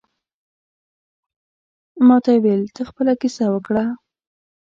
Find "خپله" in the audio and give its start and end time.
2.89-3.13